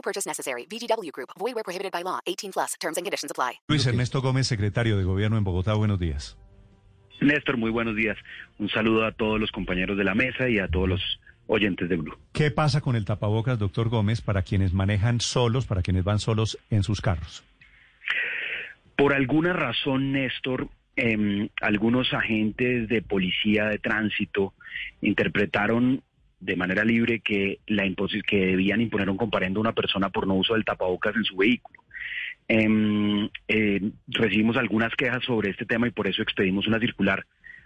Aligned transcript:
No 0.00 0.02
purchase 0.02 0.26
necessary. 0.26 0.66
VGW 0.66 1.12
Group. 1.12 1.28
Void 1.38 1.54
where 1.54 1.62
prohibited 1.62 1.92
by 1.92 2.02
law. 2.02 2.20
18 2.26 2.52
plus. 2.52 2.74
Terms 2.80 2.96
and 2.96 3.04
conditions 3.04 3.30
apply. 3.30 3.60
Luis 3.68 3.86
Ernesto 3.86 4.22
Gómez, 4.22 4.46
secretario 4.46 4.96
de 4.96 5.04
Gobierno 5.04 5.36
en 5.36 5.44
Bogotá. 5.44 5.74
Buenos 5.74 5.98
días. 5.98 6.38
Néstor, 7.20 7.58
muy 7.58 7.70
buenos 7.70 7.94
días. 7.94 8.16
Un 8.58 8.70
saludo 8.70 9.04
a 9.04 9.12
todos 9.12 9.38
los 9.38 9.50
compañeros 9.52 9.98
de 9.98 10.04
la 10.04 10.14
mesa 10.14 10.48
y 10.48 10.58
a 10.58 10.68
todos 10.68 10.88
los 10.88 11.20
oyentes 11.48 11.86
de 11.90 11.96
Blue. 11.96 12.16
¿Qué 12.32 12.50
pasa 12.50 12.80
con 12.80 12.96
el 12.96 13.04
tapabocas, 13.04 13.58
doctor 13.58 13.90
Gómez, 13.90 14.22
para 14.22 14.40
quienes 14.40 14.72
manejan 14.72 15.20
solos, 15.20 15.66
para 15.66 15.82
quienes 15.82 16.02
van 16.02 16.18
solos 16.18 16.58
en 16.70 16.82
sus 16.82 17.02
carros? 17.02 17.44
Por 18.96 19.12
alguna 19.12 19.52
razón, 19.52 20.12
Néstor, 20.12 20.68
eh, 20.96 21.50
algunos 21.60 22.14
agentes 22.14 22.88
de 22.88 23.02
policía 23.02 23.66
de 23.66 23.78
tránsito 23.78 24.54
interpretaron 25.02 26.02
de 26.40 26.56
manera 26.56 26.84
libre 26.84 27.20
que, 27.20 27.60
la 27.66 27.84
que 28.26 28.46
debían 28.46 28.80
imponer 28.80 29.10
un 29.10 29.16
comparendo 29.16 29.60
a 29.60 29.62
una 29.62 29.74
persona 29.74 30.10
por 30.10 30.26
no 30.26 30.34
uso 30.34 30.54
del 30.54 30.64
tapabocas 30.64 31.14
en 31.14 31.24
su 31.24 31.36
vehículo. 31.36 31.82
Eh, 32.48 33.30
eh, 33.48 33.80
recibimos 34.08 34.56
algunas 34.56 34.94
quejas 34.96 35.22
sobre 35.24 35.50
este 35.50 35.66
tema 35.66 35.86
y 35.86 35.92
por 35.92 36.08
eso 36.08 36.22
expedimos 36.22 36.66
una 36.66 36.80
circular 36.80 37.24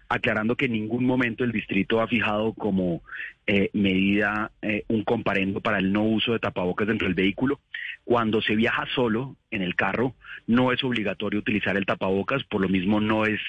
aclarando 0.09 0.57
que 0.57 0.67
en 0.67 0.73
ningún 0.73 1.05
momento 1.05 1.45
el 1.45 1.53
distrito 1.53 2.01
ha 2.01 2.09
fijado 2.09 2.53
como 2.53 3.03
eh, 3.47 3.71
medida 3.73 4.53
eh, 4.63 4.85
un 4.89 5.05
comparendo 5.05 5.61
para 5.61 5.79
el 5.79 5.93
no 5.93 6.03
uso 6.05 6.33
de 6.33 6.39
tapabocas 6.39 6.87
dentro 6.87 7.07
del 7.07 7.15
vehículo. 7.15 7.61
Cuando 8.05 8.43
se 8.43 8.55
viaja 8.55 8.87
solo 8.95 9.37
en 9.51 9.63
el 9.63 9.75
carro, 9.75 10.15
no 10.47 10.73
es 10.73 10.83
obligatorio 10.85 11.41
utilizar 11.41 11.77
el 11.77 11.87
tapabocas, 11.87 12.45
por 12.45 12.61
lo 12.61 12.69
mismo 12.69 13.01
no 13.01 13.25
es 13.25 13.41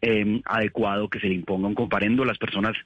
eh, 0.00 0.40
adecuado 0.44 1.08
que 1.08 1.20
se 1.20 1.28
le 1.28 1.34
imponga 1.34 1.68
un 1.68 1.74
comparendo. 1.74 2.24
Las 2.24 2.38
personas 2.38 2.76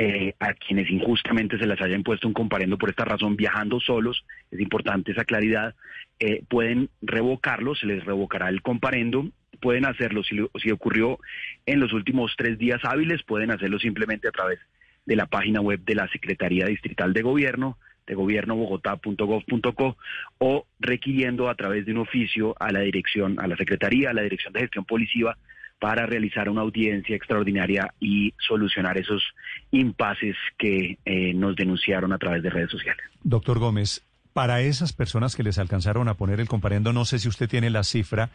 eh, 0.00 0.34
a 0.38 0.54
quienes 0.54 0.88
injustamente 0.90 1.58
se 1.58 1.66
les 1.66 1.80
haya 1.80 1.96
impuesto 1.96 2.28
un 2.28 2.32
comparendo 2.32 2.78
por 2.78 2.88
esta 2.88 3.04
razón 3.04 3.34
viajando 3.34 3.80
solos, 3.80 4.24
es 4.52 4.60
importante 4.60 5.10
esa 5.10 5.24
claridad, 5.24 5.74
eh, 6.20 6.44
pueden 6.48 6.88
revocarlo, 7.02 7.74
se 7.74 7.86
les 7.86 8.04
revocará 8.04 8.48
el 8.48 8.62
comparendo 8.62 9.28
pueden 9.60 9.86
hacerlo, 9.86 10.22
si, 10.22 10.36
si 10.62 10.70
ocurrió 10.70 11.18
en 11.66 11.80
los 11.80 11.92
últimos 11.92 12.32
tres 12.36 12.58
días 12.58 12.80
hábiles, 12.84 13.24
pueden 13.24 13.50
hacerlo 13.50 13.80
simplemente 13.80 14.28
a 14.28 14.30
través 14.30 14.60
de 15.04 15.16
la 15.16 15.26
página 15.26 15.60
web 15.60 15.80
de 15.84 15.96
la 15.96 16.06
Secretaría 16.06 16.66
Distrital 16.66 17.12
de 17.12 17.22
Gobierno, 17.22 17.76
de 18.06 18.14
gobiernobogotá.gov.co 18.14 19.96
o 20.38 20.66
requiriendo 20.78 21.48
a 21.48 21.56
través 21.56 21.86
de 21.86 21.92
un 21.92 21.98
oficio 21.98 22.54
a 22.60 22.70
la 22.70 22.82
dirección, 22.82 23.40
a 23.40 23.48
la 23.48 23.56
Secretaría, 23.56 24.10
a 24.10 24.14
la 24.14 24.22
Dirección 24.22 24.52
de 24.52 24.60
Gestión 24.60 24.84
Policiva, 24.84 25.36
para 25.78 26.06
realizar 26.06 26.48
una 26.48 26.62
audiencia 26.62 27.14
extraordinaria 27.14 27.94
y 28.00 28.34
solucionar 28.38 28.98
esos 28.98 29.22
impases 29.70 30.36
que 30.58 30.98
eh, 31.04 31.34
nos 31.34 31.54
denunciaron 31.56 32.12
a 32.12 32.18
través 32.18 32.42
de 32.42 32.50
redes 32.50 32.70
sociales. 32.70 33.04
Doctor 33.22 33.58
Gómez, 33.58 34.04
para 34.32 34.60
esas 34.60 34.92
personas 34.92 35.36
que 35.36 35.42
les 35.42 35.58
alcanzaron 35.58 36.08
a 36.08 36.14
poner 36.14 36.40
el 36.40 36.48
comparendo, 36.48 36.92
no 36.92 37.04
sé 37.04 37.18
si 37.18 37.28
usted 37.28 37.48
tiene 37.48 37.70
la 37.70 37.84
cifra, 37.84 38.30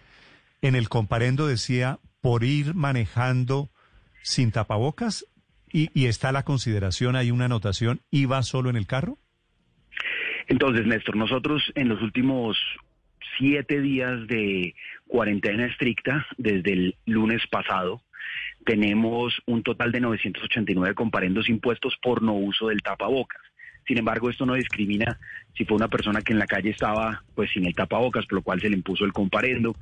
en 0.61 0.75
el 0.75 0.89
comparendo 0.89 1.47
decía 1.47 1.99
por 2.21 2.43
ir 2.43 2.73
manejando 2.73 3.69
sin 4.21 4.51
tapabocas 4.51 5.25
y, 5.71 5.89
y 5.93 6.05
está 6.05 6.31
la 6.31 6.43
consideración, 6.43 7.15
hay 7.15 7.31
una 7.31 7.45
anotación, 7.45 8.01
¿iba 8.11 8.41
solo 8.43 8.69
en 8.69 8.77
el 8.77 8.87
carro? 8.87 9.17
Entonces, 10.47 10.85
Néstor, 10.85 11.15
nosotros 11.15 11.61
en 11.75 11.89
los 11.89 12.01
últimos 12.01 12.57
siete 13.37 13.81
días 13.81 14.27
de 14.27 14.75
cuarentena 15.07 15.65
estricta, 15.65 16.25
desde 16.37 16.73
el 16.73 16.95
lunes 17.05 17.41
pasado, 17.47 18.01
tenemos 18.65 19.33
un 19.45 19.63
total 19.63 19.91
de 19.91 20.01
989 20.01 20.95
comparendos 20.95 21.49
impuestos 21.49 21.95
por 22.01 22.21
no 22.21 22.33
uso 22.33 22.67
del 22.69 22.81
tapabocas. 22.81 23.41
Sin 23.85 23.97
embargo, 23.97 24.29
esto 24.29 24.45
no 24.45 24.53
discrimina 24.53 25.19
si 25.57 25.65
fue 25.65 25.75
una 25.75 25.89
persona 25.89 26.21
que 26.21 26.31
en 26.31 26.39
la 26.39 26.47
calle 26.47 26.69
estaba 26.69 27.23
pues 27.35 27.51
sin 27.51 27.65
el 27.65 27.75
tapabocas, 27.75 28.25
por 28.25 28.35
lo 28.35 28.41
cual 28.41 28.61
se 28.61 28.69
le 28.69 28.77
impuso 28.77 29.03
el 29.03 29.11
comparendo. 29.11 29.75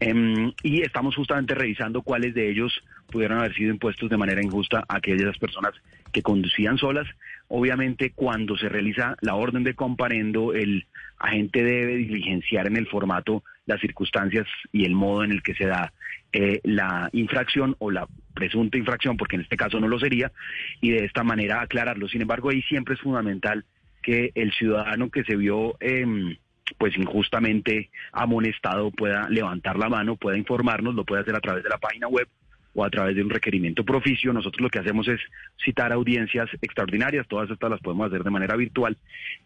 Eh, 0.00 0.52
y 0.62 0.82
estamos 0.82 1.16
justamente 1.16 1.54
revisando 1.54 2.02
cuáles 2.02 2.34
de 2.34 2.50
ellos 2.50 2.82
pudieron 3.06 3.38
haber 3.38 3.54
sido 3.54 3.70
impuestos 3.70 4.10
de 4.10 4.16
manera 4.16 4.42
injusta 4.42 4.84
a 4.88 4.96
aquellas 4.96 5.38
personas 5.38 5.72
que 6.12 6.22
conducían 6.22 6.78
solas. 6.78 7.06
Obviamente, 7.48 8.12
cuando 8.14 8.56
se 8.56 8.68
realiza 8.68 9.16
la 9.20 9.34
orden 9.34 9.64
de 9.64 9.74
comparendo, 9.74 10.52
el 10.52 10.86
agente 11.18 11.62
debe 11.62 11.96
diligenciar 11.96 12.66
en 12.66 12.76
el 12.76 12.86
formato 12.86 13.42
las 13.66 13.80
circunstancias 13.80 14.46
y 14.72 14.84
el 14.84 14.94
modo 14.94 15.24
en 15.24 15.32
el 15.32 15.42
que 15.42 15.54
se 15.54 15.66
da 15.66 15.92
eh, 16.32 16.60
la 16.64 17.08
infracción 17.12 17.76
o 17.78 17.90
la 17.90 18.06
presunta 18.34 18.78
infracción, 18.78 19.16
porque 19.16 19.36
en 19.36 19.42
este 19.42 19.56
caso 19.56 19.80
no 19.80 19.88
lo 19.88 19.98
sería, 19.98 20.32
y 20.80 20.90
de 20.90 21.04
esta 21.04 21.24
manera 21.24 21.62
aclararlo. 21.62 22.08
Sin 22.08 22.22
embargo, 22.22 22.50
ahí 22.50 22.62
siempre 22.62 22.94
es 22.94 23.00
fundamental 23.00 23.64
que 24.02 24.30
el 24.34 24.52
ciudadano 24.52 25.10
que 25.10 25.24
se 25.24 25.36
vio 25.36 25.76
eh, 25.80 26.36
pues 26.78 26.96
injustamente 26.96 27.90
amonestado 28.12 28.90
pueda 28.90 29.28
levantar 29.28 29.78
la 29.78 29.88
mano, 29.88 30.16
pueda 30.16 30.36
informarnos, 30.36 30.94
lo 30.94 31.04
puede 31.04 31.22
hacer 31.22 31.34
a 31.34 31.40
través 31.40 31.62
de 31.62 31.70
la 31.70 31.78
página 31.78 32.08
web 32.08 32.28
o 32.76 32.84
a 32.84 32.90
través 32.90 33.16
de 33.16 33.22
un 33.24 33.30
requerimiento 33.30 33.84
proficio. 33.84 34.32
Nosotros 34.32 34.60
lo 34.60 34.68
que 34.68 34.78
hacemos 34.78 35.08
es 35.08 35.18
citar 35.64 35.92
audiencias 35.92 36.48
extraordinarias, 36.62 37.26
todas 37.26 37.50
estas 37.50 37.70
las 37.70 37.80
podemos 37.80 38.06
hacer 38.08 38.22
de 38.22 38.30
manera 38.30 38.54
virtual 38.54 38.96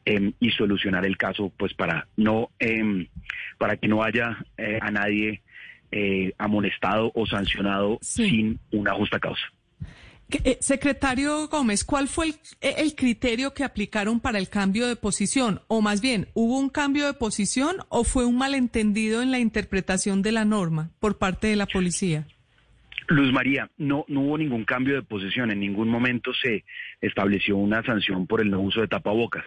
eh, 0.04 0.32
y 0.40 0.50
solucionar 0.50 1.06
el 1.06 1.16
caso, 1.16 1.52
pues 1.56 1.72
para 1.72 2.08
no 2.16 2.50
eh, 2.58 3.08
para 3.56 3.76
que 3.76 3.88
no 3.88 4.02
haya 4.02 4.44
eh, 4.58 4.78
a 4.82 4.90
nadie 4.90 5.42
eh, 5.92 6.32
amonestado 6.38 7.12
o 7.14 7.24
sancionado 7.26 7.98
Sí. 8.02 8.28
sin 8.28 8.60
una 8.72 8.92
justa 8.94 9.18
causa. 9.18 9.42
Eh, 10.44 10.58
Secretario 10.60 11.48
Gómez, 11.48 11.84
¿cuál 11.84 12.06
fue 12.06 12.26
el, 12.26 12.34
el 12.60 12.94
criterio 12.94 13.52
que 13.52 13.64
aplicaron 13.64 14.20
para 14.20 14.38
el 14.38 14.48
cambio 14.48 14.86
de 14.86 14.94
posición? 14.94 15.60
O 15.66 15.80
más 15.82 16.00
bien, 16.00 16.28
¿hubo 16.34 16.56
un 16.58 16.68
cambio 16.68 17.06
de 17.06 17.14
posición 17.14 17.78
o 17.88 18.04
fue 18.04 18.24
un 18.24 18.38
malentendido 18.38 19.22
en 19.22 19.32
la 19.32 19.40
interpretación 19.40 20.22
de 20.22 20.30
la 20.32 20.44
norma 20.44 20.90
por 21.00 21.18
parte 21.18 21.48
de 21.48 21.56
la 21.56 21.66
policía? 21.66 22.26
Luz 23.10 23.32
María, 23.32 23.68
no, 23.76 24.04
no 24.06 24.20
hubo 24.20 24.38
ningún 24.38 24.64
cambio 24.64 24.94
de 24.94 25.02
posición, 25.02 25.50
en 25.50 25.58
ningún 25.58 25.88
momento 25.88 26.32
se 26.32 26.64
estableció 27.00 27.56
una 27.56 27.82
sanción 27.82 28.28
por 28.28 28.40
el 28.40 28.50
no 28.50 28.60
uso 28.60 28.80
de 28.80 28.88
tapabocas. 28.88 29.44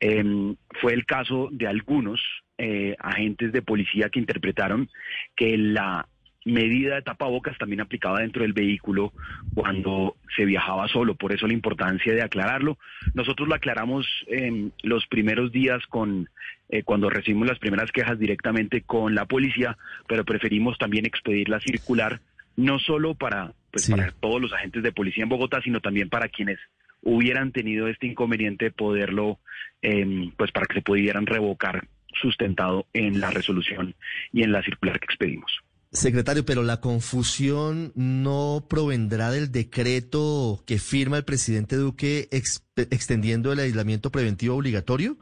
Em, 0.00 0.56
fue 0.80 0.92
el 0.92 1.06
caso 1.06 1.48
de 1.52 1.68
algunos 1.68 2.20
eh, 2.58 2.96
agentes 2.98 3.52
de 3.52 3.62
policía 3.62 4.08
que 4.10 4.18
interpretaron 4.18 4.90
que 5.36 5.56
la 5.56 6.08
medida 6.44 6.96
de 6.96 7.02
tapabocas 7.02 7.56
también 7.58 7.80
aplicaba 7.80 8.20
dentro 8.20 8.42
del 8.42 8.52
vehículo 8.52 9.12
cuando 9.54 10.16
se 10.36 10.44
viajaba 10.44 10.88
solo, 10.88 11.14
por 11.14 11.32
eso 11.32 11.46
la 11.46 11.52
importancia 11.52 12.12
de 12.12 12.22
aclararlo. 12.22 12.76
Nosotros 13.14 13.48
lo 13.48 13.54
aclaramos 13.54 14.06
en 14.26 14.72
los 14.82 15.06
primeros 15.06 15.52
días 15.52 15.84
con 15.86 16.28
eh, 16.68 16.82
cuando 16.82 17.08
recibimos 17.08 17.46
las 17.46 17.60
primeras 17.60 17.92
quejas 17.92 18.18
directamente 18.18 18.82
con 18.82 19.14
la 19.14 19.26
policía, 19.26 19.78
pero 20.08 20.24
preferimos 20.24 20.76
también 20.78 21.06
expedir 21.06 21.48
la 21.48 21.60
circular 21.60 22.20
no 22.56 22.78
solo 22.78 23.14
para 23.14 23.52
pues 23.70 23.84
Sí. 23.84 23.92
para 23.92 24.10
todos 24.12 24.40
los 24.40 24.52
agentes 24.54 24.82
de 24.82 24.92
policía 24.92 25.22
en 25.24 25.28
Bogotá, 25.28 25.60
sino 25.62 25.80
también 25.80 26.08
para 26.08 26.28
quienes 26.28 26.58
hubieran 27.02 27.52
tenido 27.52 27.88
este 27.88 28.06
inconveniente 28.06 28.70
poderlo 28.70 29.38
em, 29.82 30.32
pues 30.36 30.50
para 30.52 30.66
que 30.66 30.74
se 30.76 30.82
pudieran 30.82 31.26
revocar 31.26 31.86
sustentado 32.20 32.86
en 32.94 33.20
la 33.20 33.30
resolución 33.30 33.94
y 34.32 34.42
en 34.42 34.52
la 34.52 34.62
circular 34.62 34.98
que 34.98 35.04
expedimos. 35.04 35.52
Secretario, 35.92 36.44
pero 36.46 36.62
la 36.62 36.80
confusión 36.80 37.92
no 37.94 38.66
provendrá 38.68 39.30
del 39.30 39.52
decreto 39.52 40.62
que 40.66 40.78
firma 40.78 41.18
el 41.18 41.24
presidente 41.24 41.76
Duque 41.76 42.28
ex- 42.32 42.64
extendiendo 42.76 43.52
el 43.52 43.60
aislamiento 43.60 44.10
preventivo 44.10 44.56
obligatorio. 44.56 45.18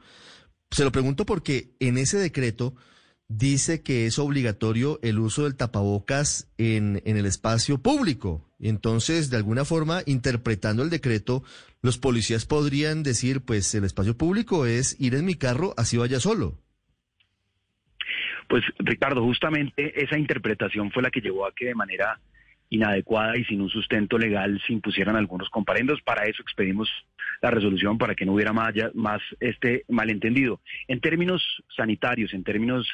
Se 0.70 0.84
lo 0.84 0.92
pregunto 0.92 1.26
porque 1.26 1.70
en 1.80 1.98
ese 1.98 2.18
decreto 2.18 2.74
dice 3.28 3.82
que 3.82 4.06
es 4.06 4.18
obligatorio 4.18 4.98
el 5.02 5.18
uso 5.18 5.44
del 5.44 5.56
tapabocas 5.56 6.52
en, 6.58 7.02
en 7.04 7.16
el 7.16 7.26
espacio 7.26 7.78
público. 7.78 8.48
Entonces, 8.60 9.30
de 9.30 9.36
alguna 9.36 9.64
forma, 9.64 10.02
interpretando 10.06 10.82
el 10.82 10.90
decreto, 10.90 11.42
los 11.82 11.98
policías 11.98 12.46
podrían 12.46 13.02
decir, 13.02 13.42
pues 13.42 13.74
el 13.74 13.84
espacio 13.84 14.16
público 14.16 14.66
es 14.66 14.98
ir 15.00 15.14
en 15.14 15.24
mi 15.24 15.34
carro, 15.34 15.74
así 15.76 15.96
vaya 15.96 16.20
solo. 16.20 16.58
Pues 18.48 18.62
Ricardo, 18.78 19.22
justamente 19.22 20.02
esa 20.02 20.18
interpretación 20.18 20.90
fue 20.92 21.02
la 21.02 21.10
que 21.10 21.20
llevó 21.20 21.46
a 21.46 21.54
que 21.54 21.66
de 21.66 21.74
manera 21.74 22.20
inadecuada 22.74 23.36
y 23.36 23.44
sin 23.44 23.60
un 23.60 23.70
sustento 23.70 24.18
legal 24.18 24.60
se 24.66 24.72
impusieran 24.72 25.14
algunos 25.16 25.48
comparendos. 25.48 26.02
Para 26.02 26.24
eso 26.24 26.42
expedimos 26.42 26.88
la 27.40 27.50
resolución 27.50 27.98
para 27.98 28.14
que 28.14 28.26
no 28.26 28.32
hubiera 28.32 28.52
más, 28.52 29.22
este 29.38 29.84
malentendido. 29.88 30.60
En 30.88 31.00
términos 31.00 31.42
sanitarios, 31.76 32.34
en 32.34 32.42
términos 32.42 32.88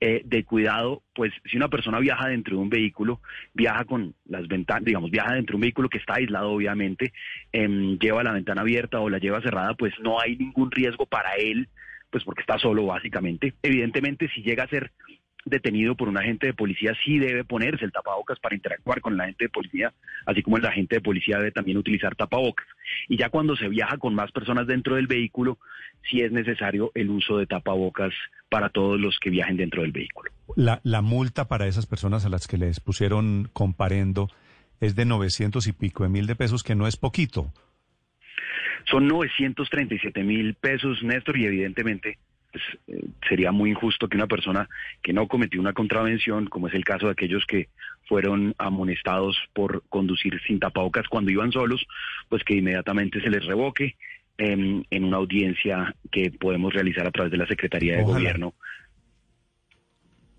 eh, 0.00 0.22
de 0.24 0.44
cuidado, 0.44 1.02
pues 1.14 1.32
si 1.44 1.56
una 1.56 1.68
persona 1.68 1.98
viaja 1.98 2.28
dentro 2.28 2.56
de 2.56 2.62
un 2.62 2.70
vehículo, 2.70 3.20
viaja 3.52 3.84
con 3.84 4.14
las 4.26 4.48
ventanas, 4.48 4.84
digamos, 4.84 5.10
viaja 5.10 5.34
dentro 5.34 5.52
de 5.52 5.56
un 5.56 5.62
vehículo 5.62 5.88
que 5.88 5.98
está 5.98 6.14
aislado, 6.14 6.50
obviamente, 6.50 7.12
em, 7.52 7.98
lleva 7.98 8.22
la 8.22 8.32
ventana 8.32 8.62
abierta 8.62 9.00
o 9.00 9.10
la 9.10 9.18
lleva 9.18 9.42
cerrada, 9.42 9.74
pues 9.74 9.92
no 10.00 10.20
hay 10.20 10.36
ningún 10.36 10.70
riesgo 10.70 11.06
para 11.06 11.34
él, 11.34 11.68
pues 12.10 12.24
porque 12.24 12.40
está 12.40 12.58
solo, 12.58 12.86
básicamente. 12.86 13.54
Evidentemente, 13.62 14.30
si 14.34 14.42
llega 14.42 14.64
a 14.64 14.68
ser 14.68 14.92
detenido 15.46 15.94
por 15.94 16.08
un 16.08 16.18
agente 16.18 16.48
de 16.48 16.54
policía 16.54 16.92
sí 17.04 17.18
debe 17.18 17.44
ponerse 17.44 17.84
el 17.84 17.92
tapabocas 17.92 18.38
para 18.40 18.54
interactuar 18.54 19.00
con 19.00 19.14
el 19.14 19.20
agente 19.20 19.44
de 19.44 19.48
policía, 19.48 19.94
así 20.26 20.42
como 20.42 20.58
el 20.58 20.66
agente 20.66 20.96
de 20.96 21.00
policía 21.00 21.38
debe 21.38 21.52
también 21.52 21.78
utilizar 21.78 22.14
tapabocas. 22.16 22.66
Y 23.08 23.16
ya 23.16 23.30
cuando 23.30 23.56
se 23.56 23.68
viaja 23.68 23.96
con 23.96 24.14
más 24.14 24.32
personas 24.32 24.66
dentro 24.66 24.96
del 24.96 25.06
vehículo, 25.06 25.58
sí 26.10 26.20
es 26.20 26.32
necesario 26.32 26.90
el 26.94 27.10
uso 27.10 27.38
de 27.38 27.46
tapabocas 27.46 28.12
para 28.48 28.68
todos 28.68 29.00
los 29.00 29.18
que 29.20 29.30
viajen 29.30 29.56
dentro 29.56 29.82
del 29.82 29.92
vehículo. 29.92 30.30
La, 30.56 30.80
la 30.82 31.00
multa 31.00 31.48
para 31.48 31.66
esas 31.66 31.86
personas 31.86 32.26
a 32.26 32.28
las 32.28 32.46
que 32.46 32.58
les 32.58 32.80
pusieron 32.80 33.48
comparendo 33.52 34.28
es 34.80 34.96
de 34.96 35.04
900 35.04 35.66
y 35.66 35.72
pico 35.72 36.02
de 36.02 36.10
mil 36.10 36.26
de 36.26 36.36
pesos, 36.36 36.62
que 36.62 36.74
no 36.74 36.86
es 36.86 36.96
poquito. 36.96 37.52
Son 38.90 39.08
937 39.08 40.22
mil 40.22 40.54
pesos, 40.54 41.02
Néstor, 41.02 41.36
y 41.38 41.46
evidentemente 41.46 42.18
sería 43.28 43.52
muy 43.52 43.70
injusto 43.70 44.08
que 44.08 44.16
una 44.16 44.26
persona 44.26 44.68
que 45.02 45.12
no 45.12 45.28
cometió 45.28 45.60
una 45.60 45.72
contravención, 45.72 46.46
como 46.46 46.68
es 46.68 46.74
el 46.74 46.84
caso 46.84 47.06
de 47.06 47.12
aquellos 47.12 47.44
que 47.46 47.68
fueron 48.08 48.54
amonestados 48.58 49.36
por 49.52 49.82
conducir 49.88 50.40
sin 50.46 50.60
tapabocas 50.60 51.08
cuando 51.08 51.30
iban 51.30 51.52
solos, 51.52 51.86
pues 52.28 52.44
que 52.44 52.54
inmediatamente 52.54 53.20
se 53.20 53.30
les 53.30 53.44
revoque 53.44 53.96
em, 54.38 54.82
en 54.90 55.04
una 55.04 55.16
audiencia 55.16 55.94
que 56.10 56.30
podemos 56.30 56.72
realizar 56.72 57.06
a 57.06 57.10
través 57.10 57.32
de 57.32 57.38
la 57.38 57.46
Secretaría 57.46 57.96
de 57.96 58.04
Gobierno 58.04 58.54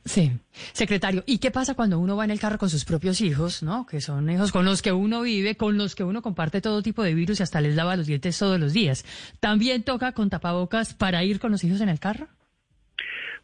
Sí, 0.08 0.32
secretario. 0.72 1.24
¿Y 1.26 1.40
qué 1.40 1.52
pasa 1.52 1.76
cuando 1.76 2.00
uno 2.00 2.16
va 2.16 2.24
en 2.24 2.32
el 2.32 2.40
carro 2.40 2.58
con 2.58 2.70
sus 2.70 2.86
propios 2.86 3.20
hijos, 3.20 3.62
¿no? 3.62 3.86
Que 3.86 4.00
son 4.00 4.30
hijos 4.30 4.54
con 4.54 4.64
los 4.64 4.82
que 4.82 4.94
uno 4.94 5.22
vive, 5.22 5.56
con 5.56 5.78
los 5.78 5.96
que 5.96 6.06
uno 6.06 6.22
comparte 6.22 6.62
todo 6.62 6.82
tipo 6.82 7.04
de 7.04 7.14
virus 7.14 7.40
y 7.40 7.44
hasta 7.44 7.60
les 7.60 7.76
lava 7.76 7.98
los 7.98 8.08
dientes 8.08 8.40
todos 8.40 8.58
los 8.58 8.72
días. 8.72 9.06
¿También 9.42 9.84
toca 9.84 10.14
con 10.14 10.30
tapabocas 10.30 10.94
para 10.94 11.26
ir 11.26 11.40
con 11.40 11.52
los 11.52 11.64
hijos 11.66 11.82
en 11.82 11.90
el 11.90 12.00
carro? 12.00 12.28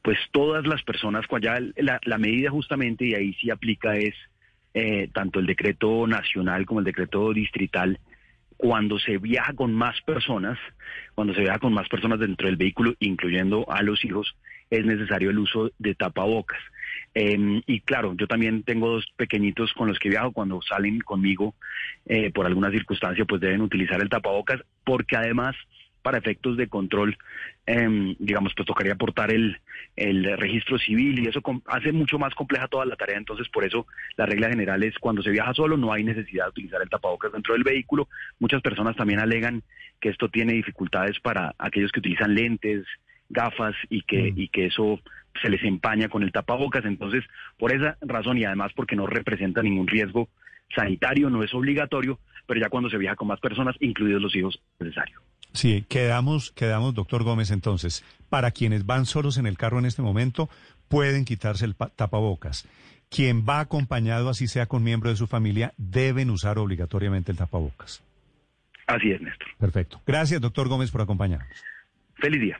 Pues 0.02 0.18
todas 0.32 0.66
las 0.66 0.82
personas, 0.84 1.26
ya 1.42 1.60
la, 1.76 2.00
la 2.04 2.18
medida 2.18 2.50
justamente, 2.50 3.06
y 3.08 3.14
ahí 3.14 3.34
sí 3.34 3.52
aplica, 3.52 3.98
es 3.98 4.16
eh, 4.74 5.10
tanto 5.14 5.40
el 5.40 5.46
decreto 5.46 6.08
nacional 6.08 6.66
como 6.66 6.80
el 6.80 6.86
decreto 6.86 7.34
distrital, 7.34 8.00
cuando 8.56 8.98
se 9.00 9.18
viaja 9.18 9.54
con 9.54 9.74
más 9.74 10.00
personas, 10.02 10.58
cuando 11.14 11.34
se 11.34 11.42
viaja 11.42 11.60
con 11.60 11.74
más 11.74 11.90
personas 11.90 12.20
dentro 12.20 12.48
del 12.48 12.56
vehículo, 12.56 12.94
incluyendo 13.00 13.70
a 13.70 13.82
los 13.82 14.04
hijos, 14.06 14.36
es 14.74 14.86
necesario 14.86 15.30
el 15.30 15.40
uso 15.40 15.72
de 15.78 15.94
tapabocas. 15.94 16.60
Em, 17.14 17.62
y 17.68 17.82
claro, 17.82 18.16
yo 18.18 18.28
también 18.28 18.64
tengo 18.64 18.90
dos 18.90 19.06
pequeñitos 19.16 19.72
con 19.74 19.88
los 19.88 20.00
que 20.00 20.10
viajo. 20.10 20.32
Cuando 20.32 20.62
salen 20.62 21.00
conmigo 21.00 21.54
eh, 22.06 22.32
por 22.32 22.48
alguna 22.48 22.72
circunstancia, 22.72 23.26
pues 23.26 23.40
deben 23.40 23.62
utilizar 23.62 24.02
el 24.02 24.10
tapabocas, 24.10 24.62
porque 24.84 25.16
además 25.16 25.56
para 26.02 26.18
efectos 26.18 26.58
de 26.58 26.68
control, 26.68 27.18
em, 27.66 28.16
digamos, 28.20 28.54
pues 28.56 28.68
tocaría 28.68 28.94
aportar 28.94 29.32
el, 29.32 29.58
el 29.96 30.38
registro 30.38 30.78
civil 30.78 31.20
y 31.20 31.28
eso 31.28 31.42
hace 31.68 31.94
mucho 31.94 32.20
más 32.20 32.36
compleja 32.36 32.68
toda 32.68 32.86
la 32.86 32.96
tarea. 32.96 33.18
Entonces, 33.18 33.48
por 33.50 33.64
eso 33.64 33.86
la 34.18 34.26
regla 34.26 34.50
general 34.50 34.84
es 34.84 34.98
cuando 35.00 35.22
se 35.22 35.30
viaja 35.30 35.54
solo 35.54 35.78
no 35.78 35.94
hay 35.94 36.04
necesidad 36.04 36.46
de 36.46 36.50
utilizar 36.50 36.82
el 36.82 36.90
tapabocas 36.90 37.32
dentro 37.32 37.54
del 37.54 37.64
vehículo. 37.64 38.10
Muchas 38.40 38.62
personas 38.62 38.96
también 38.96 39.20
alegan 39.20 39.64
que 40.02 40.10
esto 40.10 40.28
tiene 40.30 40.54
dificultades 40.54 41.20
para 41.22 41.56
aquellos 41.58 41.92
que 41.92 42.00
utilizan 42.00 42.36
lentes, 42.36 42.86
gafas 43.34 43.76
y 43.90 44.04
que, 44.04 44.32
mm. 44.32 44.40
y 44.40 44.48
que 44.48 44.68
eso 44.68 45.00
se 45.42 45.50
les 45.50 45.64
empaña 45.64 46.10
con 46.10 46.24
el 46.24 46.32
tapabocas. 46.32 46.86
Entonces, 46.86 47.24
por 47.58 47.74
esa 47.74 47.98
razón 48.02 48.38
y 48.38 48.46
además 48.46 48.72
porque 48.76 48.96
no 48.96 49.08
representa 49.08 49.62
ningún 49.62 49.88
riesgo 49.88 50.30
sanitario, 50.76 51.30
no 51.30 51.44
es 51.44 51.54
obligatorio, 51.54 52.20
pero 52.46 52.60
ya 52.60 52.70
cuando 52.70 52.90
se 52.90 52.98
viaja 52.98 53.16
con 53.16 53.28
más 53.28 53.40
personas, 53.40 53.76
incluidos 53.80 54.22
los 54.22 54.36
hijos, 54.36 54.60
es 54.80 54.86
necesario. 54.86 55.22
Sí, 55.54 55.86
quedamos, 55.88 56.52
quedamos, 56.52 56.96
doctor 56.96 57.24
Gómez, 57.24 57.52
entonces, 57.52 58.04
para 58.30 58.52
quienes 58.52 58.86
van 58.86 59.06
solos 59.06 59.38
en 59.38 59.46
el 59.46 59.58
carro 59.58 59.78
en 59.78 59.86
este 59.86 60.02
momento, 60.02 60.50
pueden 60.88 61.26
quitarse 61.26 61.66
el 61.66 61.76
tapabocas. 61.76 62.68
Quien 63.10 63.46
va 63.48 63.60
acompañado, 63.60 64.30
así 64.30 64.48
sea 64.48 64.66
con 64.66 64.84
miembro 64.84 65.12
de 65.12 65.16
su 65.16 65.28
familia, 65.28 65.74
deben 65.78 66.32
usar 66.32 66.58
obligatoriamente 66.58 67.32
el 67.32 67.38
tapabocas. 67.38 68.04
Así 68.88 69.12
es, 69.12 69.22
Néstor. 69.22 69.48
Perfecto. 69.60 70.02
Gracias, 70.08 70.42
doctor 70.42 70.68
Gómez, 70.68 70.90
por 70.90 71.02
acompañarnos. 71.02 71.48
Feliz 72.16 72.42
día. 72.42 72.60